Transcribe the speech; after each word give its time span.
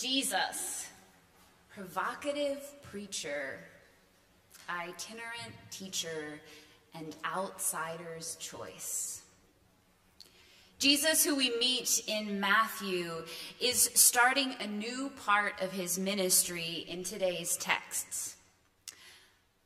Jesus, 0.00 0.88
provocative 1.74 2.62
preacher, 2.82 3.58
itinerant 4.68 5.52
teacher, 5.70 6.40
and 6.94 7.14
outsider's 7.24 8.36
choice. 8.36 9.20
Jesus, 10.78 11.22
who 11.22 11.36
we 11.36 11.54
meet 11.58 12.02
in 12.06 12.40
Matthew, 12.40 13.12
is 13.60 13.90
starting 13.92 14.54
a 14.60 14.66
new 14.66 15.10
part 15.26 15.60
of 15.60 15.70
his 15.70 15.98
ministry 15.98 16.86
in 16.88 17.04
today's 17.04 17.58
texts. 17.58 18.36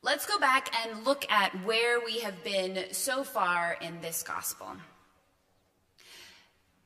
Let's 0.01 0.25
go 0.25 0.37
back 0.37 0.69
and 0.85 1.05
look 1.05 1.25
at 1.31 1.63
where 1.63 2.01
we 2.03 2.19
have 2.19 2.43
been 2.43 2.91
so 2.91 3.23
far 3.23 3.77
in 3.81 4.01
this 4.01 4.21
gospel. 4.21 4.75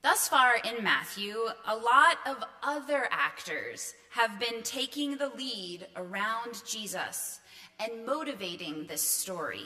Thus 0.02 0.29
far 0.29 0.55
in 0.55 0.84
Matthew, 0.84 1.36
a 1.68 1.75
lot 1.75 2.18
of 2.25 2.43
other 2.63 3.09
actors 3.11 3.93
have 4.11 4.39
been 4.39 4.64
taking 4.64 5.18
the 5.18 5.29
lead 5.29 5.87
around 5.96 6.64
Jesus 6.65 7.42
and 7.79 8.06
motivating 8.06 8.87
this 8.87 9.01
story. 9.01 9.65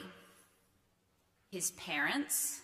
His 1.50 1.70
parents, 1.72 2.62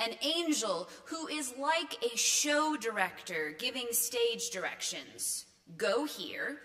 an 0.00 0.14
angel 0.22 0.88
who 1.06 1.26
is 1.26 1.52
like 1.58 2.02
a 2.02 2.16
show 2.16 2.76
director 2.80 3.54
giving 3.58 3.88
stage 3.90 4.48
directions 4.50 5.44
go 5.76 6.06
here, 6.06 6.58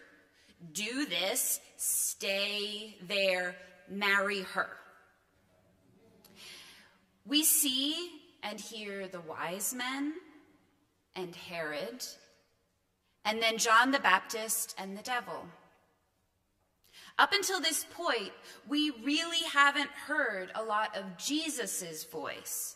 do 0.71 1.05
this, 1.05 1.59
stay 1.75 2.95
there, 3.01 3.55
marry 3.89 4.41
her. 4.41 4.69
We 7.25 7.43
see 7.43 8.16
and 8.43 8.59
hear 8.59 9.07
the 9.07 9.21
wise 9.21 9.73
men 9.73 10.13
and 11.15 11.35
Herod, 11.35 12.03
and 13.25 13.41
then 13.41 13.57
John 13.57 13.91
the 13.91 13.99
Baptist 13.99 14.75
and 14.77 14.97
the 14.97 15.01
devil. 15.01 15.45
Up 17.19 17.33
until 17.33 17.59
this 17.59 17.85
point, 17.91 18.31
we 18.67 18.91
really 19.03 19.43
haven't 19.51 19.89
heard 19.89 20.51
a 20.53 20.63
lot 20.63 20.95
of 20.95 21.17
Jesus' 21.17 22.03
voice. 22.05 22.75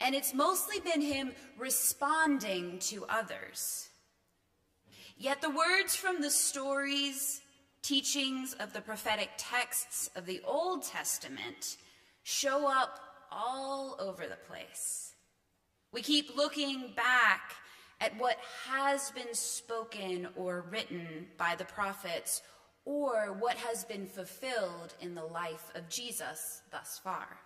And 0.00 0.14
it's 0.14 0.32
mostly 0.32 0.78
been 0.78 1.02
him 1.02 1.32
responding 1.58 2.78
to 2.80 3.04
others. 3.08 3.88
Yet 5.16 5.42
the 5.42 5.50
words 5.50 5.96
from 5.96 6.22
the 6.22 6.30
stories, 6.30 7.40
teachings 7.82 8.54
of 8.60 8.72
the 8.72 8.80
prophetic 8.80 9.30
texts 9.36 10.08
of 10.14 10.24
the 10.24 10.40
Old 10.44 10.84
Testament 10.84 11.78
show 12.22 12.70
up 12.70 13.07
all 13.30 13.96
over 13.98 14.26
the 14.26 14.38
place. 14.48 15.14
We 15.92 16.02
keep 16.02 16.36
looking 16.36 16.92
back 16.94 17.54
at 18.00 18.18
what 18.18 18.36
has 18.66 19.10
been 19.10 19.32
spoken 19.32 20.28
or 20.36 20.64
written 20.70 21.26
by 21.36 21.54
the 21.56 21.64
prophets 21.64 22.42
or 22.84 23.36
what 23.38 23.56
has 23.56 23.84
been 23.84 24.06
fulfilled 24.06 24.94
in 25.00 25.14
the 25.14 25.24
life 25.24 25.70
of 25.74 25.88
Jesus 25.88 26.62
thus 26.70 27.00
far. 27.02 27.38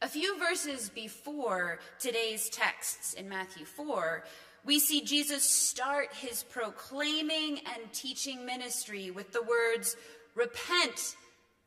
A 0.00 0.08
few 0.08 0.38
verses 0.38 0.88
before 0.88 1.78
today's 2.00 2.48
texts 2.48 3.14
in 3.14 3.28
Matthew 3.28 3.64
4, 3.64 4.24
we 4.64 4.78
see 4.78 5.02
Jesus 5.02 5.44
start 5.44 6.12
his 6.12 6.42
proclaiming 6.44 7.60
and 7.72 7.92
teaching 7.92 8.44
ministry 8.44 9.10
with 9.10 9.32
the 9.32 9.42
words, 9.42 9.96
Repent, 10.34 11.16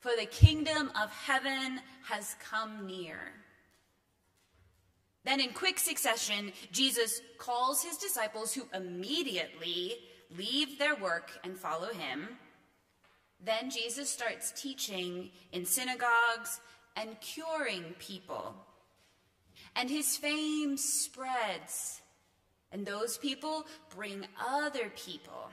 for 0.06 0.16
the 0.20 0.28
kingdom 0.28 0.92
of 1.02 1.10
heaven 1.10 1.80
has 2.04 2.36
come 2.40 2.86
near. 2.86 3.18
Then, 5.24 5.40
in 5.40 5.50
quick 5.50 5.80
succession, 5.80 6.52
Jesus 6.72 7.22
calls 7.40 7.82
his 7.82 7.98
disciples 7.98 8.54
who 8.54 8.68
immediately 8.72 9.96
leave 10.38 10.78
their 10.78 10.96
work 10.96 11.32
and 11.44 11.58
follow 11.58 11.92
him. 11.92 12.38
Then 13.44 13.72
Jesus 13.72 14.08
starts 14.08 14.52
teaching 14.52 15.32
in 15.52 15.66
synagogues 15.66 16.62
and 16.96 17.20
curing 17.20 17.96
people. 17.98 18.54
And 19.76 19.90
his 19.90 20.18
fame 20.18 20.78
spreads, 20.78 22.00
and 22.72 22.86
those 22.86 23.18
people 23.18 23.66
bring 23.96 24.28
other 24.40 24.92
people. 24.96 25.50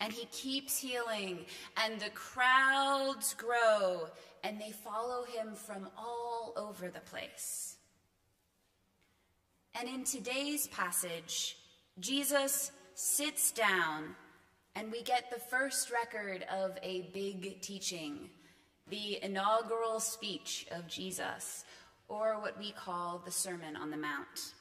And 0.00 0.12
he 0.12 0.26
keeps 0.26 0.78
healing, 0.78 1.44
and 1.76 2.00
the 2.00 2.10
crowds 2.10 3.34
grow, 3.34 4.08
and 4.44 4.60
they 4.60 4.70
follow 4.70 5.24
him 5.24 5.54
from 5.54 5.88
all 5.96 6.52
over 6.56 6.88
the 6.88 7.00
place. 7.00 7.76
And 9.78 9.88
in 9.88 10.04
today's 10.04 10.68
passage, 10.68 11.56
Jesus 11.98 12.70
sits 12.94 13.50
down, 13.50 14.14
and 14.76 14.92
we 14.92 15.02
get 15.02 15.30
the 15.30 15.40
first 15.40 15.90
record 15.90 16.44
of 16.52 16.78
a 16.82 17.10
big 17.12 17.60
teaching, 17.60 18.30
the 18.88 19.22
inaugural 19.22 19.98
speech 19.98 20.66
of 20.70 20.86
Jesus, 20.86 21.64
or 22.08 22.40
what 22.40 22.58
we 22.58 22.70
call 22.72 23.20
the 23.24 23.30
Sermon 23.30 23.76
on 23.76 23.90
the 23.90 23.96
Mount. 23.96 24.54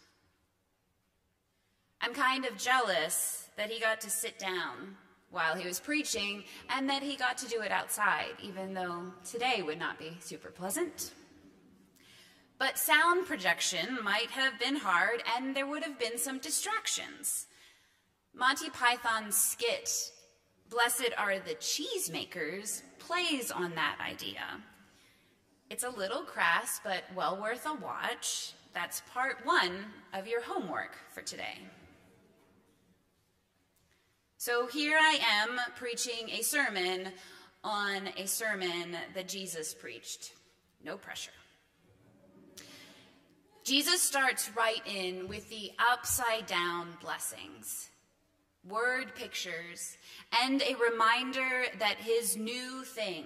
I'm 2.01 2.13
kind 2.13 2.45
of 2.45 2.57
jealous 2.57 3.49
that 3.55 3.69
he 3.69 3.79
got 3.79 4.01
to 4.01 4.09
sit 4.09 4.37
down 4.37 4.97
while 5.31 5.55
he 5.55 5.67
was 5.67 5.79
preaching, 5.79 6.43
and 6.69 6.89
that 6.89 7.03
he 7.03 7.15
got 7.15 7.37
to 7.37 7.47
do 7.47 7.61
it 7.61 7.71
outside, 7.71 8.33
even 8.41 8.73
though 8.73 9.11
today 9.29 9.61
would 9.61 9.79
not 9.79 9.99
be 9.99 10.17
super 10.19 10.49
pleasant. 10.49 11.11
But 12.59 12.77
sound 12.79 13.27
projection 13.27 13.99
might 14.03 14.31
have 14.31 14.59
been 14.59 14.77
hard, 14.77 15.21
and 15.35 15.55
there 15.55 15.67
would 15.67 15.83
have 15.83 15.99
been 15.99 16.17
some 16.17 16.39
distractions. 16.39 17.47
Monty 18.33 18.69
Python's 18.69 19.35
skit, 19.35 19.89
Blessed 20.69 21.11
Are 21.17 21.39
the 21.39 21.55
Cheesemakers, 21.55 22.81
plays 22.99 23.51
on 23.51 23.75
that 23.75 23.97
idea. 24.01 24.41
It's 25.69 25.83
a 25.83 25.89
little 25.89 26.23
crass, 26.23 26.79
but 26.83 27.03
well 27.15 27.39
worth 27.41 27.65
a 27.65 27.73
watch. 27.73 28.53
That's 28.73 29.01
part 29.13 29.37
one 29.43 29.85
of 30.13 30.27
your 30.27 30.41
homework 30.41 30.95
for 31.13 31.21
today. 31.21 31.59
So 34.47 34.65
here 34.65 34.97
I 34.97 35.19
am 35.43 35.59
preaching 35.75 36.29
a 36.29 36.41
sermon 36.41 37.09
on 37.65 38.07
a 38.15 38.25
sermon 38.25 38.95
that 39.13 39.27
Jesus 39.27 39.73
preached. 39.73 40.31
No 40.81 40.95
pressure. 40.95 41.31
Jesus 43.65 44.01
starts 44.01 44.49
right 44.55 44.81
in 44.85 45.27
with 45.27 45.49
the 45.49 45.73
upside 45.91 46.45
down 46.45 46.93
blessings, 47.01 47.89
word 48.65 49.13
pictures, 49.15 49.97
and 50.41 50.61
a 50.61 50.75
reminder 50.75 51.65
that 51.79 51.97
his 51.97 52.37
new 52.37 52.85
thing 52.85 53.25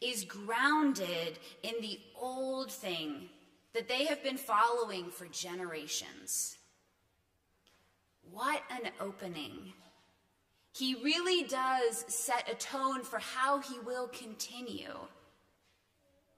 is 0.00 0.24
grounded 0.24 1.38
in 1.62 1.74
the 1.80 2.00
old 2.20 2.72
thing 2.72 3.28
that 3.74 3.86
they 3.86 4.06
have 4.06 4.24
been 4.24 4.38
following 4.38 5.08
for 5.08 5.26
generations. 5.26 6.58
What 8.28 8.62
an 8.72 8.90
opening 8.98 9.74
he 10.72 10.94
really 11.02 11.44
does 11.44 12.04
set 12.08 12.48
a 12.50 12.54
tone 12.54 13.02
for 13.02 13.18
how 13.18 13.60
he 13.60 13.78
will 13.80 14.08
continue, 14.08 14.96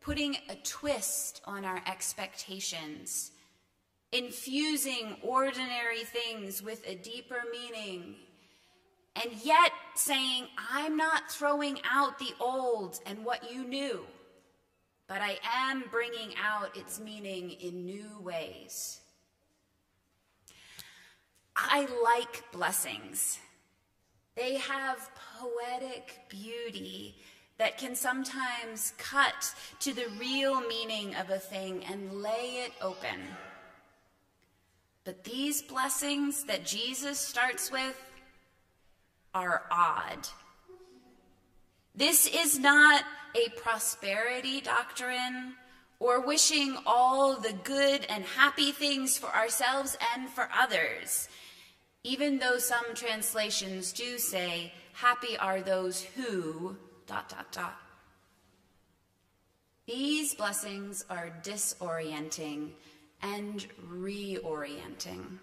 putting 0.01 0.37
a 0.49 0.57
twist 0.65 1.41
on 1.45 1.65
our 1.65 1.81
expectations, 1.87 3.31
infusing 4.11 5.17
ordinary 5.23 6.03
things 6.03 6.63
with 6.63 6.85
a 6.87 6.97
deeper 6.97 7.43
meaning, 7.53 8.17
and 9.17 9.33
yet 9.45 9.71
saying, 9.95 10.47
I'm 10.73 10.97
not 10.97 11.31
throwing 11.31 11.79
out 11.89 12.19
the 12.19 12.35
old 12.41 12.99
and 13.07 13.25
what 13.25 13.53
you 13.53 13.65
knew, 13.65 14.05
but 15.07 15.21
I 15.21 15.39
am 15.53 15.85
bringing 15.93 16.35
out 16.43 16.77
its 16.77 16.99
meaning 16.99 17.51
in 17.51 17.85
new 17.85 18.19
ways. 18.21 19.01
I 21.55 21.87
like 22.03 22.51
blessings. 22.51 23.39
They 24.37 24.57
have 24.57 25.11
poetic 25.39 26.21
beauty 26.29 27.15
that 27.59 27.79
can 27.79 27.95
sometimes 27.95 28.93
cut 28.99 29.55
to 29.81 29.93
the 29.93 30.07
real 30.19 30.61
meaning 30.63 31.15
of 31.15 31.31
a 31.31 31.39
thing 31.39 31.85
and 31.85 32.21
lay 32.21 32.65
it 32.65 32.73
open. 32.83 33.21
But 35.05 35.23
these 35.23 35.63
blessings 35.63 36.45
that 36.45 36.65
Jesus 36.65 37.19
starts 37.19 37.71
with 37.71 38.01
are 39.35 39.63
odd. 39.71 40.29
This 41.95 42.27
is 42.27 42.59
not 42.59 43.05
a 43.37 43.51
prosperity 43.51 44.61
doctrine 44.61 45.55
or 46.01 46.21
wishing 46.21 46.77
all 46.87 47.37
the 47.37 47.53
good 47.63 48.05
and 48.09 48.25
happy 48.25 48.73
things 48.73 49.17
for 49.17 49.29
ourselves 49.29 49.97
and 50.15 50.29
for 50.29 50.49
others 50.59 51.29
even 52.05 52.39
though 52.39 52.59
some 52.59 52.95
translations 52.95 53.93
do 53.93 54.19
say, 54.19 54.73
happy 54.93 55.37
are 55.39 55.63
those 55.63 56.03
who, 56.03 56.77
dot, 57.07 57.31
dot, 57.31 57.51
dot. 57.51 57.77
These 59.87 60.35
blessings 60.35 61.05
are 61.09 61.33
disorienting 61.43 62.71
and 63.23 63.67
reorienting. 63.91 65.39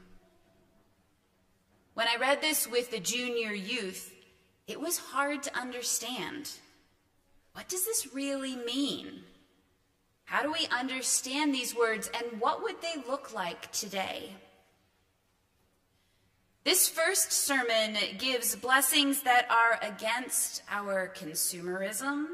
When 1.95 2.07
I 2.07 2.17
read 2.19 2.41
this 2.41 2.67
with 2.67 2.91
the 2.91 2.99
junior 2.99 3.53
youth, 3.53 4.13
it 4.67 4.79
was 4.79 4.97
hard 4.97 5.43
to 5.43 5.57
understand. 5.57 6.51
What 7.53 7.67
does 7.67 7.85
this 7.85 8.13
really 8.13 8.55
mean? 8.55 9.23
How 10.25 10.43
do 10.43 10.51
we 10.51 10.67
understand 10.67 11.53
these 11.53 11.75
words 11.75 12.09
and 12.13 12.39
what 12.39 12.63
would 12.63 12.81
they 12.81 13.01
look 13.07 13.33
like 13.33 13.71
today? 13.71 14.29
This 16.63 16.87
first 16.87 17.31
sermon 17.31 17.97
gives 18.19 18.55
blessings 18.55 19.23
that 19.23 19.49
are 19.49 19.79
against 19.81 20.61
our 20.69 21.11
consumerism. 21.17 22.27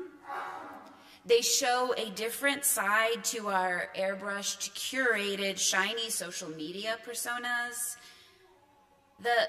They 1.26 1.40
show 1.40 1.94
a 1.96 2.10
different 2.10 2.66
side 2.66 3.24
to 3.26 3.48
our 3.48 3.88
airbrushed, 3.96 4.72
curated, 4.74 5.58
shiny 5.58 6.10
social 6.10 6.50
media 6.50 6.98
personas. 7.08 7.96
The 9.22 9.48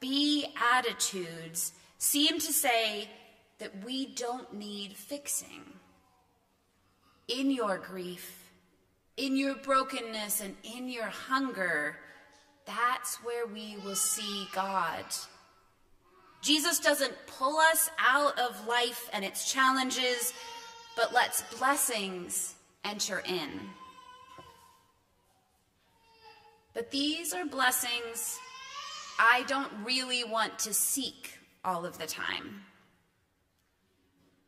Beatitudes 0.00 1.72
seem 1.98 2.38
to 2.38 2.52
say 2.52 3.10
that 3.58 3.84
we 3.84 4.06
don't 4.14 4.54
need 4.54 4.96
fixing. 4.96 5.64
In 7.28 7.50
your 7.50 7.76
grief, 7.76 8.50
in 9.18 9.36
your 9.36 9.56
brokenness, 9.56 10.40
and 10.40 10.56
in 10.62 10.88
your 10.88 11.06
hunger, 11.06 11.98
that's 12.66 13.16
where 13.16 13.46
we 13.46 13.76
will 13.84 13.96
see 13.96 14.48
God. 14.54 15.04
Jesus 16.42 16.78
doesn't 16.78 17.14
pull 17.26 17.56
us 17.56 17.90
out 17.98 18.38
of 18.38 18.66
life 18.66 19.08
and 19.12 19.24
its 19.24 19.50
challenges, 19.50 20.32
but 20.96 21.12
lets 21.12 21.42
blessings 21.58 22.54
enter 22.84 23.22
in. 23.26 23.48
But 26.74 26.90
these 26.90 27.32
are 27.32 27.46
blessings 27.46 28.38
I 29.18 29.44
don't 29.46 29.70
really 29.84 30.24
want 30.24 30.58
to 30.60 30.74
seek 30.74 31.38
all 31.64 31.86
of 31.86 31.98
the 31.98 32.06
time. 32.06 32.62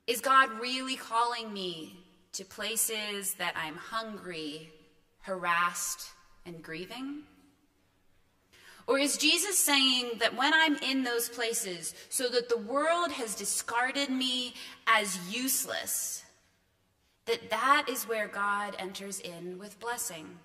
Is 0.07 0.21
God 0.21 0.51
really 0.61 0.97
calling 0.97 1.53
me 1.53 2.05
to 2.33 2.45
places 2.45 3.35
that 3.35 3.55
I'm 3.57 3.77
hungry, 3.77 4.71
harassed, 5.23 6.11
and 6.45 6.63
grieving? 6.63 7.23
Or 8.87 8.99
is 8.99 9.17
Jesus 9.17 9.59
saying 9.59 10.13
that 10.21 10.37
when 10.37 10.55
I'm 10.55 10.77
in 10.77 11.03
those 11.03 11.29
places, 11.29 11.95
so 12.09 12.29
that 12.29 12.49
the 12.49 12.57
world 12.57 13.11
has 13.13 13.35
discarded 13.35 14.11
me 14.11 14.55
as 14.87 15.19
useless, 15.29 16.25
that 17.27 17.51
that 17.51 17.87
is 17.89 18.05
where 18.05 18.29
God 18.29 18.77
enters 18.79 19.19
in 19.19 19.59
with 19.59 19.81
blessing? 19.81 20.39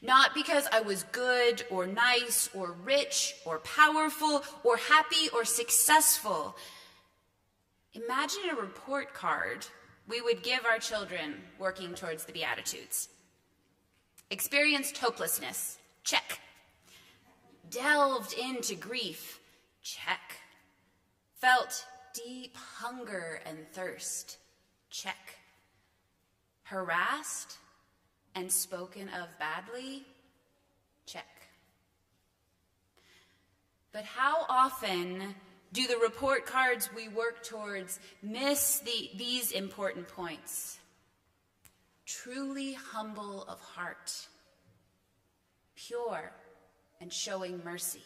Not 0.00 0.34
because 0.34 0.68
I 0.70 0.80
was 0.80 1.02
good 1.04 1.64
or 1.70 1.86
nice 1.88 2.48
or 2.54 2.76
rich 2.84 3.34
or 3.44 3.58
powerful 3.60 4.44
or 4.62 4.76
happy 4.76 5.28
or 5.34 5.44
successful. 5.44 6.56
Imagine 7.94 8.50
a 8.52 8.60
report 8.60 9.12
card 9.12 9.66
we 10.06 10.20
would 10.20 10.44
give 10.44 10.64
our 10.64 10.78
children 10.78 11.34
working 11.58 11.94
towards 11.94 12.26
the 12.26 12.32
Beatitudes. 12.32 13.08
Experienced 14.30 14.98
hopelessness, 14.98 15.78
check 16.04 16.38
delved 17.70 18.34
into 18.34 18.74
grief, 18.74 19.40
check. 19.82 20.38
Felt 21.34 21.84
deep 22.14 22.56
hunger 22.56 23.40
and 23.46 23.58
thirst, 23.72 24.38
check. 24.90 25.36
Harassed 26.64 27.58
and 28.34 28.50
spoken 28.50 29.08
of 29.08 29.28
badly, 29.38 30.04
check. 31.06 31.26
But 33.92 34.04
how 34.04 34.44
often 34.48 35.34
do 35.72 35.86
the 35.86 35.96
report 35.98 36.46
cards 36.46 36.90
we 36.94 37.08
work 37.08 37.42
towards 37.42 37.98
miss 38.22 38.80
the, 38.80 39.10
these 39.16 39.52
important 39.52 40.08
points? 40.08 40.78
Truly 42.04 42.74
humble 42.74 43.44
of 43.44 43.60
heart, 43.60 44.28
pure 45.74 46.32
and 47.00 47.12
showing 47.12 47.60
mercy, 47.64 48.02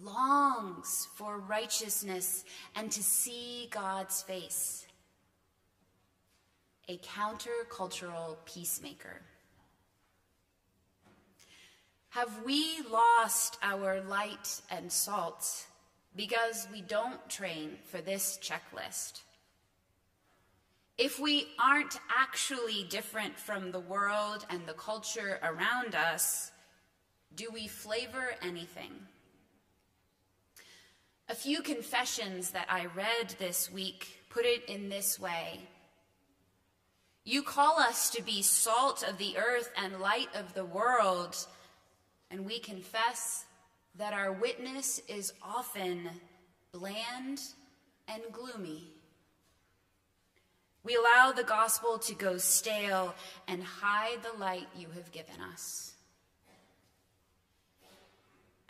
longs 0.00 1.08
for 1.14 1.38
righteousness 1.38 2.44
and 2.74 2.90
to 2.90 3.02
see 3.02 3.68
God's 3.70 4.22
face, 4.22 4.86
a 6.88 6.98
countercultural 6.98 8.36
peacemaker. 8.44 9.22
Have 12.10 12.42
we 12.44 12.80
lost 12.90 13.56
our 13.62 14.00
light 14.00 14.60
and 14.70 14.90
salt 14.90 15.66
because 16.16 16.66
we 16.72 16.80
don't 16.80 17.28
train 17.28 17.78
for 17.84 17.98
this 17.98 18.38
checklist? 18.42 19.20
If 20.98 21.20
we 21.20 21.46
aren't 21.64 21.98
actually 22.18 22.84
different 22.90 23.38
from 23.38 23.70
the 23.70 23.80
world 23.80 24.44
and 24.50 24.66
the 24.66 24.74
culture 24.74 25.38
around 25.42 25.94
us, 25.94 26.50
do 27.34 27.50
we 27.52 27.66
flavor 27.68 28.34
anything? 28.42 28.92
A 31.28 31.34
few 31.34 31.62
confessions 31.62 32.50
that 32.50 32.66
I 32.68 32.86
read 32.86 33.36
this 33.38 33.70
week 33.70 34.24
put 34.30 34.44
it 34.44 34.64
in 34.68 34.88
this 34.88 35.18
way 35.18 35.60
You 37.24 37.42
call 37.42 37.78
us 37.78 38.10
to 38.10 38.22
be 38.22 38.42
salt 38.42 39.04
of 39.08 39.18
the 39.18 39.36
earth 39.38 39.70
and 39.76 40.00
light 40.00 40.28
of 40.34 40.54
the 40.54 40.64
world, 40.64 41.36
and 42.30 42.44
we 42.44 42.58
confess 42.58 43.44
that 43.96 44.12
our 44.12 44.32
witness 44.32 45.00
is 45.08 45.32
often 45.42 46.08
bland 46.72 47.40
and 48.08 48.22
gloomy. 48.32 48.84
We 50.82 50.96
allow 50.96 51.32
the 51.32 51.44
gospel 51.44 51.98
to 51.98 52.14
go 52.14 52.38
stale 52.38 53.14
and 53.46 53.62
hide 53.62 54.22
the 54.22 54.38
light 54.38 54.66
you 54.76 54.88
have 54.94 55.12
given 55.12 55.40
us. 55.52 55.92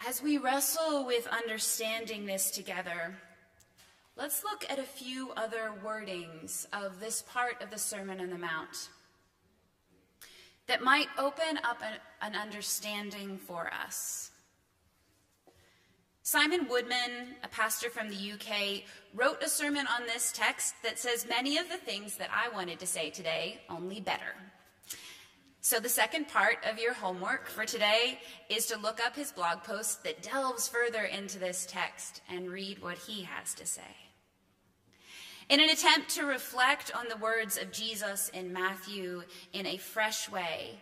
As 0.09 0.23
we 0.23 0.39
wrestle 0.39 1.05
with 1.05 1.27
understanding 1.27 2.25
this 2.25 2.51
together, 2.51 3.19
let's 4.17 4.43
look 4.43 4.65
at 4.71 4.79
a 4.79 4.83
few 4.83 5.31
other 5.33 5.73
wordings 5.85 6.67
of 6.73 7.01
this 7.01 7.21
part 7.23 7.61
of 7.63 7.71
the 7.71 7.79
Sermon 7.79 8.19
on 8.19 8.31
the 8.31 8.39
Mount 8.39 8.89
that 10.69 10.83
might 10.83 11.09
open 11.19 11.59
up 11.65 11.83
an, 11.83 11.99
an 12.23 12.35
understanding 12.35 13.37
for 13.37 13.71
us. 13.75 14.31
Simon 16.23 16.67
Woodman, 16.69 17.35
a 17.45 17.49
pastor 17.49 17.91
from 17.91 18.09
the 18.09 18.33
UK, 18.33 18.85
wrote 19.15 19.43
a 19.43 19.49
sermon 19.51 19.87
on 19.87 20.07
this 20.07 20.33
text 20.33 20.77
that 20.83 20.99
says 20.99 21.27
many 21.29 21.59
of 21.59 21.69
the 21.69 21.77
things 21.77 22.17
that 22.17 22.31
I 22.33 22.49
wanted 22.55 22.79
to 22.79 22.87
say 22.87 23.11
today, 23.11 23.61
only 23.69 24.01
better. 24.01 24.35
So, 25.71 25.79
the 25.79 25.89
second 25.89 26.27
part 26.27 26.57
of 26.69 26.81
your 26.81 26.93
homework 26.93 27.47
for 27.47 27.65
today 27.65 28.19
is 28.49 28.67
to 28.67 28.77
look 28.77 28.99
up 28.99 29.15
his 29.15 29.31
blog 29.31 29.63
post 29.63 30.03
that 30.03 30.21
delves 30.21 30.67
further 30.67 31.05
into 31.05 31.39
this 31.39 31.65
text 31.65 32.23
and 32.29 32.51
read 32.51 32.83
what 32.83 32.99
he 32.99 33.23
has 33.23 33.55
to 33.55 33.65
say. 33.65 33.95
In 35.49 35.61
an 35.61 35.71
attempt 35.71 36.09
to 36.17 36.25
reflect 36.25 36.91
on 36.93 37.07
the 37.09 37.19
words 37.19 37.57
of 37.57 37.71
Jesus 37.71 38.31
in 38.31 38.53
Matthew 38.53 39.23
in 39.53 39.65
a 39.65 39.77
fresh 39.77 40.29
way, 40.29 40.81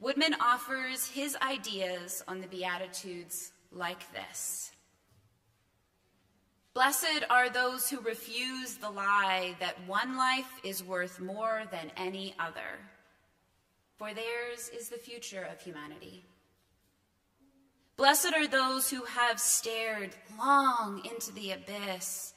Woodman 0.00 0.34
offers 0.40 1.06
his 1.06 1.36
ideas 1.40 2.24
on 2.26 2.40
the 2.40 2.48
Beatitudes 2.48 3.52
like 3.70 4.12
this 4.12 4.72
Blessed 6.74 7.22
are 7.30 7.48
those 7.48 7.88
who 7.88 8.00
refuse 8.00 8.74
the 8.74 8.90
lie 8.90 9.54
that 9.60 9.86
one 9.86 10.16
life 10.16 10.50
is 10.64 10.82
worth 10.82 11.20
more 11.20 11.62
than 11.70 11.92
any 11.96 12.34
other 12.40 12.80
for 13.96 14.12
theirs 14.12 14.70
is 14.76 14.88
the 14.88 14.98
future 14.98 15.46
of 15.50 15.60
humanity. 15.60 16.24
Blessed 17.96 18.34
are 18.34 18.46
those 18.46 18.90
who 18.90 19.04
have 19.04 19.40
stared 19.40 20.14
long 20.38 21.02
into 21.10 21.32
the 21.32 21.52
abyss, 21.52 22.34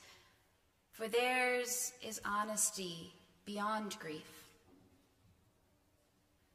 for 0.92 1.10
theirs 1.10 1.92
is 2.02 2.22
honesty 2.24 3.14
beyond 3.46 3.98
grief. 4.00 4.48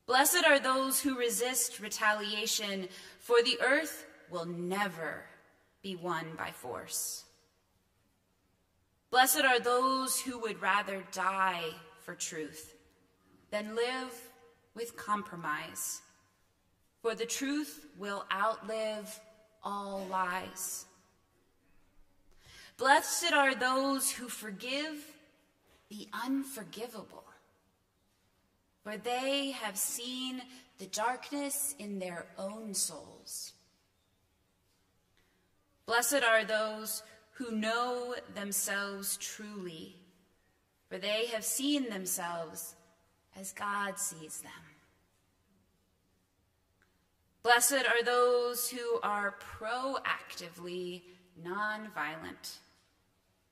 Blessed 0.06 0.44
are 0.46 0.58
those 0.58 1.00
who 1.00 1.18
resist 1.18 1.80
retaliation, 1.80 2.88
for 3.18 3.42
the 3.42 3.58
earth 3.62 4.06
will 4.30 4.46
never 4.46 5.25
be 5.82 5.96
won 5.96 6.25
by 6.37 6.50
force. 6.50 7.25
Blessed 9.11 9.44
are 9.44 9.61
those 9.61 10.18
who 10.18 10.38
would 10.40 10.61
rather 10.61 11.04
die 11.12 11.64
for 12.00 12.14
truth 12.14 12.75
than 13.50 13.76
live 13.76 14.12
with 14.74 14.96
compromise, 14.96 16.02
for 17.02 17.14
the 17.14 17.26
truth 17.26 17.86
will 17.98 18.24
outlive 18.32 19.20
all 19.62 20.06
lies. 20.10 20.86
Blessed 22.76 23.32
are 23.32 23.54
those 23.54 24.10
who 24.10 24.28
forgive 24.28 25.04
the 25.90 26.08
unforgivable, 26.24 27.24
for 28.82 28.96
they 28.96 29.52
have 29.52 29.76
seen 29.76 30.42
the 30.78 30.86
darkness 30.86 31.74
in 31.78 31.98
their 31.98 32.26
own 32.36 32.74
souls 32.74 33.54
Blessed 35.86 36.22
are 36.22 36.44
those 36.44 37.02
who 37.32 37.50
know 37.50 38.14
themselves 38.34 39.18
truly, 39.18 39.96
for 40.88 40.98
they 40.98 41.26
have 41.26 41.44
seen 41.44 41.90
themselves 41.90 42.74
as 43.38 43.52
God 43.52 43.98
sees 43.98 44.40
them. 44.40 44.52
Blessed 47.42 47.84
are 47.86 48.02
those 48.02 48.68
who 48.70 48.98
are 49.02 49.36
proactively 49.60 51.02
nonviolent, 51.42 52.58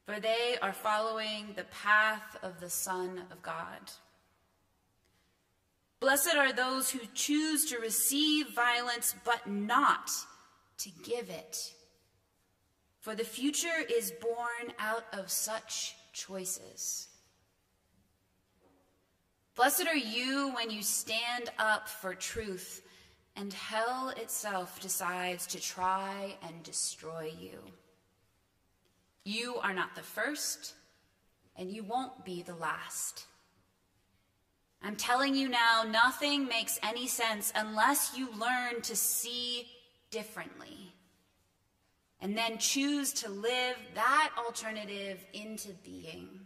for 0.06 0.18
they 0.18 0.56
are 0.62 0.72
following 0.72 1.48
the 1.56 1.64
path 1.64 2.38
of 2.42 2.58
the 2.58 2.70
Son 2.70 3.22
of 3.30 3.42
God. 3.42 3.90
Blessed 6.00 6.34
are 6.34 6.52
those 6.52 6.90
who 6.90 7.00
choose 7.14 7.66
to 7.66 7.78
receive 7.78 8.48
violence 8.54 9.14
but 9.24 9.46
not 9.46 10.10
to 10.78 10.90
give 11.04 11.28
it. 11.28 11.74
For 12.98 13.14
the 13.14 13.24
future 13.24 13.84
is 13.94 14.12
born 14.20 14.72
out 14.78 15.04
of 15.12 15.30
such 15.30 15.94
choices. 16.12 17.08
Blessed 19.54 19.87
are 19.87 19.97
you 19.97 20.50
when 20.54 20.71
you 20.71 20.82
stand 20.82 21.50
up 21.59 21.87
for 21.88 22.14
truth 22.14 22.82
and 23.37 23.52
hell 23.52 24.11
itself 24.16 24.80
decides 24.80 25.47
to 25.49 25.61
try 25.61 26.37
and 26.42 26.62
destroy 26.62 27.32
you. 27.38 27.59
You 29.25 29.56
are 29.56 29.75
not 29.75 29.94
the 29.94 30.02
first, 30.02 30.75
and 31.56 31.71
you 31.71 31.82
won't 31.82 32.25
be 32.25 32.42
the 32.42 32.54
last. 32.54 33.26
I'm 34.82 34.97
telling 34.97 35.35
you 35.35 35.49
now, 35.49 35.85
nothing 35.87 36.47
makes 36.47 36.80
any 36.82 37.06
sense 37.06 37.52
unless 37.54 38.16
you 38.16 38.28
learn 38.32 38.80
to 38.82 38.97
see 38.97 39.66
differently 40.11 40.94
and 42.21 42.37
then 42.37 42.59
choose 42.59 43.12
to 43.12 43.30
live 43.30 43.76
that 43.94 44.30
alternative 44.38 45.25
into 45.35 45.68
being. 45.85 46.40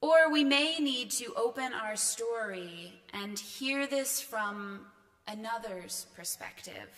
Or 0.00 0.30
we 0.30 0.44
may 0.44 0.78
need 0.78 1.10
to 1.12 1.32
open 1.34 1.72
our 1.72 1.96
story 1.96 2.92
and 3.12 3.38
hear 3.38 3.86
this 3.86 4.20
from 4.20 4.86
another's 5.26 6.06
perspective, 6.14 6.90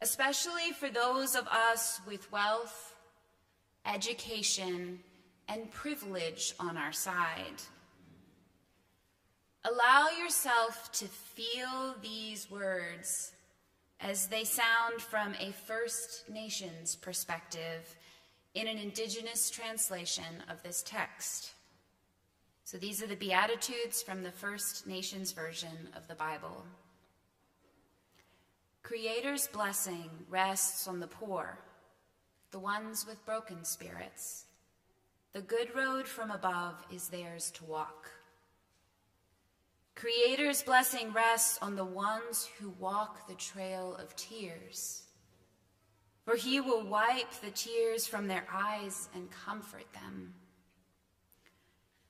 especially 0.00 0.72
for 0.78 0.88
those 0.88 1.34
of 1.34 1.46
us 1.48 2.00
with 2.06 2.30
wealth, 2.30 2.94
education, 3.84 5.00
and 5.48 5.70
privilege 5.70 6.54
on 6.58 6.76
our 6.76 6.92
side. 6.92 7.62
Allow 9.64 10.08
yourself 10.18 10.92
to 10.92 11.06
feel 11.06 11.96
these 12.02 12.50
words 12.50 13.32
as 14.00 14.28
they 14.28 14.44
sound 14.44 15.00
from 15.00 15.34
a 15.40 15.52
First 15.52 16.28
Nations 16.28 16.96
perspective 16.96 17.96
in 18.54 18.68
an 18.68 18.78
Indigenous 18.78 19.50
translation 19.50 20.42
of 20.50 20.62
this 20.62 20.82
text. 20.82 21.52
So 22.64 22.78
these 22.78 23.02
are 23.02 23.06
the 23.06 23.14
Beatitudes 23.14 24.02
from 24.02 24.22
the 24.22 24.32
First 24.32 24.86
Nations 24.86 25.32
version 25.32 25.90
of 25.94 26.08
the 26.08 26.14
Bible. 26.14 26.64
Creator's 28.82 29.48
blessing 29.48 30.08
rests 30.30 30.88
on 30.88 30.98
the 30.98 31.06
poor, 31.06 31.58
the 32.52 32.58
ones 32.58 33.06
with 33.06 33.24
broken 33.26 33.64
spirits. 33.64 34.46
The 35.34 35.42
good 35.42 35.74
road 35.74 36.08
from 36.08 36.30
above 36.30 36.76
is 36.90 37.08
theirs 37.08 37.50
to 37.56 37.64
walk. 37.64 38.08
Creator's 39.94 40.62
blessing 40.62 41.12
rests 41.12 41.58
on 41.60 41.76
the 41.76 41.84
ones 41.84 42.48
who 42.58 42.70
walk 42.78 43.28
the 43.28 43.34
trail 43.34 43.94
of 43.96 44.16
tears, 44.16 45.02
for 46.24 46.34
he 46.34 46.60
will 46.60 46.82
wipe 46.82 47.30
the 47.42 47.50
tears 47.50 48.06
from 48.06 48.26
their 48.26 48.46
eyes 48.50 49.10
and 49.14 49.30
comfort 49.30 49.92
them. 49.92 50.32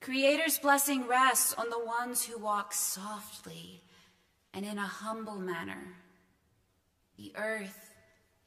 Creator's 0.04 0.58
blessing 0.58 1.08
rests 1.08 1.54
on 1.54 1.70
the 1.70 1.82
ones 1.82 2.22
who 2.22 2.36
walk 2.36 2.74
softly 2.74 3.80
and 4.52 4.66
in 4.66 4.76
a 4.76 4.82
humble 4.82 5.38
manner. 5.38 5.94
The 7.16 7.32
earth, 7.36 7.90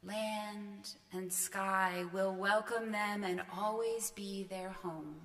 land, 0.03 0.93
and 1.11 1.33
sky 1.33 2.05
will 2.13 2.35
welcome 2.35 2.91
them 2.91 3.23
and 3.23 3.41
always 3.57 4.11
be 4.11 4.43
their 4.43 4.69
home. 4.69 5.15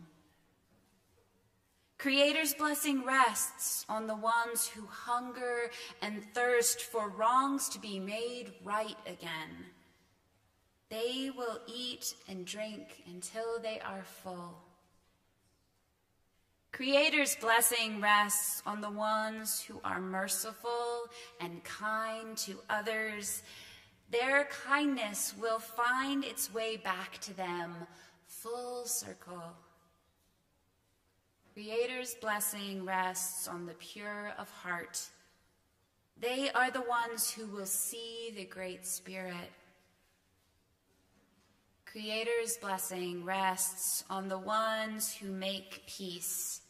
Creator's 1.98 2.54
blessing 2.54 3.04
rests 3.04 3.84
on 3.90 4.06
the 4.06 4.16
ones 4.16 4.66
who 4.66 4.86
hunger 4.86 5.70
and 6.00 6.24
thirst 6.32 6.80
for 6.80 7.10
wrongs 7.10 7.68
to 7.68 7.78
be 7.78 8.00
made 8.00 8.54
right 8.64 8.96
again. 9.06 9.66
They 10.88 11.30
will 11.36 11.60
eat 11.66 12.14
and 12.26 12.46
drink 12.46 13.02
until 13.06 13.60
they 13.62 13.80
are 13.80 14.04
full. 14.04 14.71
Creator's 16.72 17.36
blessing 17.36 18.00
rests 18.00 18.62
on 18.64 18.80
the 18.80 18.90
ones 18.90 19.62
who 19.62 19.78
are 19.84 20.00
merciful 20.00 21.04
and 21.38 21.62
kind 21.64 22.34
to 22.38 22.58
others. 22.70 23.42
Their 24.10 24.48
kindness 24.64 25.34
will 25.38 25.58
find 25.58 26.24
its 26.24 26.52
way 26.52 26.78
back 26.78 27.18
to 27.20 27.36
them 27.36 27.74
full 28.26 28.86
circle. 28.86 29.54
Creator's 31.52 32.14
blessing 32.14 32.86
rests 32.86 33.46
on 33.46 33.66
the 33.66 33.74
pure 33.74 34.32
of 34.38 34.48
heart. 34.50 34.98
They 36.18 36.50
are 36.52 36.70
the 36.70 36.80
ones 36.80 37.30
who 37.30 37.46
will 37.46 37.66
see 37.66 38.32
the 38.34 38.46
Great 38.46 38.86
Spirit. 38.86 39.52
Creator's 41.84 42.56
blessing 42.56 43.22
rests 43.26 44.04
on 44.08 44.28
the 44.28 44.38
ones 44.38 45.14
who 45.14 45.30
make 45.30 45.82
peace. 45.86 46.61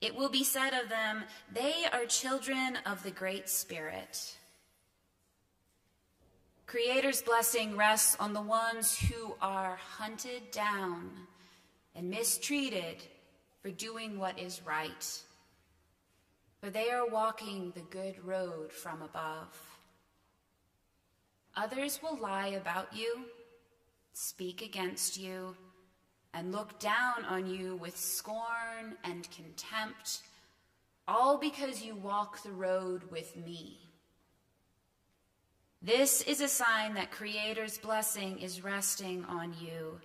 It 0.00 0.14
will 0.14 0.28
be 0.28 0.44
said 0.44 0.74
of 0.74 0.88
them, 0.88 1.24
they 1.52 1.84
are 1.92 2.06
children 2.06 2.78
of 2.86 3.02
the 3.02 3.10
Great 3.10 3.48
Spirit. 3.48 4.36
Creator's 6.66 7.22
blessing 7.22 7.76
rests 7.76 8.14
on 8.20 8.32
the 8.32 8.42
ones 8.42 8.96
who 8.96 9.34
are 9.40 9.76
hunted 9.76 10.50
down 10.50 11.10
and 11.94 12.10
mistreated 12.10 13.02
for 13.62 13.70
doing 13.70 14.18
what 14.18 14.38
is 14.38 14.60
right, 14.64 15.22
for 16.60 16.70
they 16.70 16.90
are 16.90 17.08
walking 17.08 17.72
the 17.74 17.80
good 17.90 18.22
road 18.24 18.70
from 18.70 19.02
above. 19.02 19.58
Others 21.56 22.00
will 22.02 22.18
lie 22.18 22.48
about 22.48 22.94
you, 22.94 23.24
speak 24.12 24.62
against 24.62 25.18
you, 25.18 25.56
and 26.34 26.52
look 26.52 26.78
down 26.78 27.24
on 27.28 27.46
you 27.46 27.76
with 27.76 27.96
scorn 27.96 28.96
and 29.04 29.28
contempt, 29.30 30.20
all 31.06 31.38
because 31.38 31.82
you 31.82 31.94
walk 31.94 32.42
the 32.42 32.52
road 32.52 33.02
with 33.10 33.36
me. 33.36 33.78
This 35.80 36.22
is 36.22 36.40
a 36.40 36.48
sign 36.48 36.94
that 36.94 37.10
Creator's 37.10 37.78
blessing 37.78 38.40
is 38.40 38.64
resting 38.64 39.24
on 39.24 39.54
you. 39.60 40.00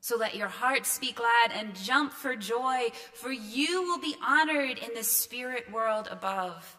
So 0.00 0.16
let 0.16 0.36
your 0.36 0.48
hearts 0.48 0.98
be 0.98 1.12
glad 1.12 1.52
and 1.52 1.74
jump 1.74 2.12
for 2.12 2.36
joy, 2.36 2.90
for 3.14 3.32
you 3.32 3.82
will 3.82 3.98
be 3.98 4.16
honored 4.24 4.78
in 4.78 4.94
the 4.94 5.02
spirit 5.02 5.72
world 5.72 6.08
above. 6.10 6.76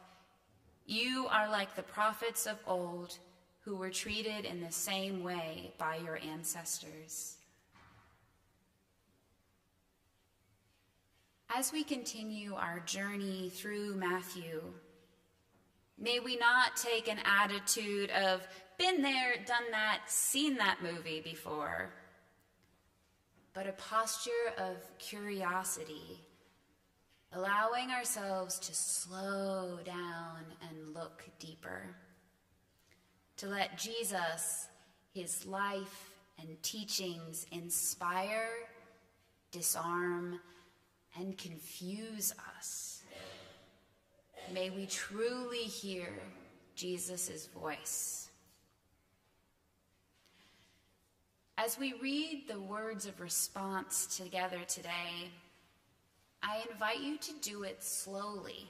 You 0.85 1.27
are 1.31 1.49
like 1.49 1.75
the 1.75 1.83
prophets 1.83 2.45
of 2.45 2.59
old 2.67 3.17
who 3.61 3.75
were 3.75 3.89
treated 3.89 4.45
in 4.45 4.61
the 4.61 4.71
same 4.71 5.23
way 5.23 5.73
by 5.79 5.95
your 5.95 6.19
ancestors. 6.19 7.37
As 11.53 11.71
we 11.71 11.83
continue 11.83 12.55
our 12.55 12.79
journey 12.81 13.49
through 13.53 13.95
Matthew, 13.95 14.61
may 15.97 16.19
we 16.19 16.37
not 16.37 16.75
take 16.75 17.07
an 17.07 17.19
attitude 17.23 18.09
of, 18.09 18.41
been 18.77 19.01
there, 19.01 19.35
done 19.45 19.71
that, 19.71 20.01
seen 20.07 20.57
that 20.57 20.79
movie 20.81 21.21
before, 21.21 21.93
but 23.53 23.67
a 23.67 23.73
posture 23.73 24.31
of 24.57 24.75
curiosity, 24.97 26.19
allowing 27.31 27.91
ourselves 27.91 28.59
to 28.59 28.73
slow 28.73 29.77
down 29.85 30.39
and 30.67 30.93
look 30.95 31.23
deeper, 31.39 31.95
to 33.37 33.47
let 33.47 33.77
Jesus, 33.77 34.67
his 35.13 35.45
life 35.45 36.09
and 36.41 36.61
teachings 36.63 37.45
inspire, 37.51 38.49
disarm, 39.51 40.39
and 41.17 41.37
confuse 41.37 42.33
us. 42.57 43.03
May 44.53 44.69
we 44.69 44.85
truly 44.85 45.63
hear 45.63 46.09
Jesus' 46.75 47.47
voice. 47.47 48.29
As 51.57 51.79
we 51.79 51.93
read 52.01 52.45
the 52.47 52.59
words 52.59 53.05
of 53.05 53.19
response 53.19 54.17
together 54.17 54.59
today, 54.67 55.31
I 56.43 56.63
invite 56.69 56.99
you 56.99 57.17
to 57.17 57.31
do 57.41 57.63
it 57.63 57.83
slowly, 57.83 58.67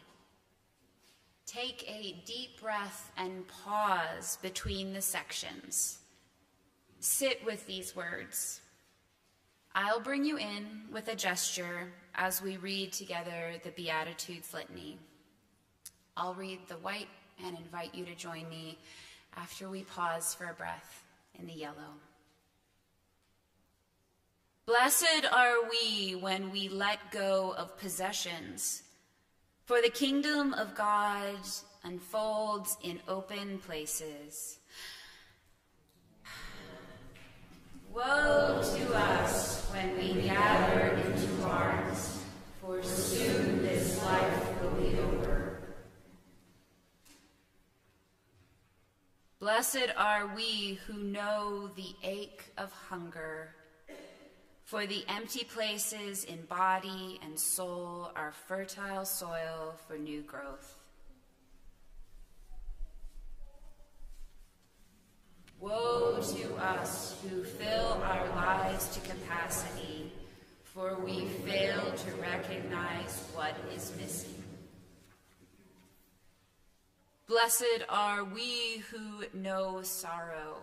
Take 1.46 1.84
a 1.88 2.24
deep 2.26 2.60
breath 2.60 3.12
and 3.18 3.48
pause 3.48 4.40
between 4.42 4.94
the 4.94 5.02
sections. 5.02 6.00
Sit 7.00 7.46
with 7.46 7.68
these 7.68 7.96
words. 7.96 8.62
I'll 9.76 10.00
bring 10.00 10.26
you 10.26 10.38
in 10.38 10.86
with 10.92 11.08
a 11.08 11.16
gesture 11.16 11.92
as 12.18 12.42
we 12.42 12.58
read 12.58 12.92
together 12.92 13.54
the 13.64 13.72
Beatitudes 13.72 14.54
Litany. 14.54 14.98
I'll 16.18 16.34
read 16.34 16.60
the 16.68 16.76
white 16.76 17.10
and 17.44 17.58
invite 17.58 17.94
you 17.94 18.06
to 18.06 18.16
join 18.16 18.48
me 18.50 18.78
after 19.36 19.70
we 19.70 19.84
pause 19.84 20.34
for 20.34 20.46
a 20.50 20.54
breath 20.54 21.04
in 21.38 21.46
the 21.46 21.54
yellow. 21.54 21.94
Blessed 24.66 25.26
are 25.32 25.70
we 25.70 26.16
when 26.16 26.52
we 26.52 26.70
let 26.70 27.12
go 27.12 27.54
of 27.58 27.78
possessions, 27.78 28.82
for 29.66 29.82
the 29.82 29.90
kingdom 29.90 30.54
of 30.54 30.74
God 30.74 31.36
unfolds 31.84 32.78
in 32.82 33.00
open 33.08 33.60
places. 33.60 34.58
Woe 37.94 38.62
to 38.62 38.96
us 38.96 39.70
when 39.72 39.96
we 39.98 40.22
gather 40.22 41.00
Blessed 49.46 49.94
are 49.96 50.36
we 50.36 50.80
who 50.88 50.98
know 51.04 51.70
the 51.76 51.96
ache 52.04 52.46
of 52.58 52.72
hunger, 52.72 53.54
for 54.64 54.88
the 54.88 55.06
empty 55.08 55.44
places 55.44 56.24
in 56.24 56.42
body 56.46 57.20
and 57.22 57.40
soul 57.40 58.12
are 58.16 58.32
fertile 58.32 59.06
soil 59.06 59.76
for 59.88 60.00
new 60.00 60.24
growth. 60.24 60.80
Woe 65.60 66.20
to 66.36 66.56
us 66.56 67.16
who 67.22 67.44
fill 67.44 68.02
our 68.04 68.28
lives 68.30 68.88
to 68.96 69.00
capacity, 69.02 70.05
for 70.76 71.00
we 71.06 71.26
fail 71.48 71.80
to 71.94 72.12
recognize 72.22 73.24
what 73.34 73.56
is 73.74 73.94
missing. 73.98 74.44
Blessed 77.28 77.86
are 77.88 78.26
we 78.26 78.84
who 78.92 79.24
know 79.34 79.82
sorrow, 79.84 80.58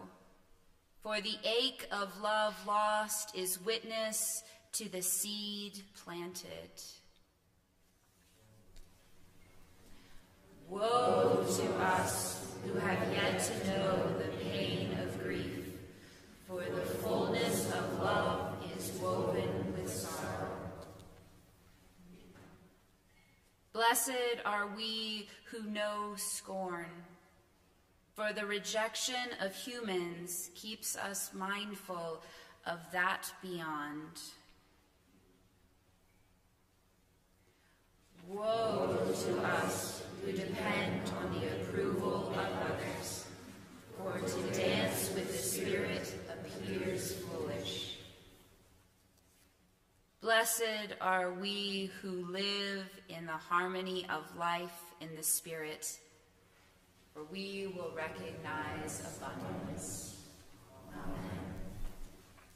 for 1.03 1.23
the 1.23 1.37
ache 1.45 1.89
of 1.91 2.21
love 2.21 2.55
lost 2.67 3.35
is 3.35 3.65
witness 3.65 4.43
to 4.73 4.87
the 4.91 5.01
seed 5.01 5.81
planted. 6.05 6.71
Woe 10.69 11.43
to 11.57 11.83
us 11.83 12.55
who 12.65 12.79
have 12.79 13.13
yet 13.13 13.43
to 13.43 13.67
know 13.71 14.15
the 14.19 14.29
pain 14.45 14.93
of 15.01 15.23
grief, 15.23 15.73
for 16.47 16.61
the 16.61 16.83
fullness 16.83 17.73
of 17.73 17.99
love 17.99 18.53
is 18.77 18.93
woven 19.01 19.75
with 19.77 19.91
sorrow. 19.91 20.49
Blessed 23.73 24.43
are 24.45 24.67
we 24.77 25.29
who 25.47 25.63
know 25.63 26.13
scorn, 26.17 26.91
for 28.15 28.35
the 28.35 28.45
rejection 28.45 29.15
of 29.41 29.55
humans 29.55 30.51
keeps 30.55 30.95
us 30.95 31.31
mindful 31.33 32.23
of 32.67 32.81
that 32.93 33.33
beyond. 33.41 34.21
Woe 38.29 38.99
to 39.25 39.43
us 39.43 40.03
who 40.23 40.33
depend 40.33 41.11
on 41.19 41.41
the 41.41 41.63
approval 41.63 42.29
of 42.29 42.37
others, 42.37 43.25
for 43.97 44.19
to 44.21 44.61
dance 44.61 45.11
with 45.15 45.33
the 45.33 45.39
Spirit 45.39 46.15
appears 46.29 47.15
foolish. 47.15 47.92
Blessed 50.23 50.95
are 51.01 51.33
we 51.33 51.91
who 52.01 52.25
live 52.31 52.87
in 53.09 53.27
the 53.27 53.33
harmony 53.33 54.07
of 54.09 54.23
life 54.39 54.81
in 55.01 55.09
the 55.17 55.23
Spirit, 55.23 55.99
for 57.13 57.25
we 57.25 57.75
will 57.75 57.91
recognize 57.93 59.03
abundance. 59.17 60.15
Amen. 60.95 61.42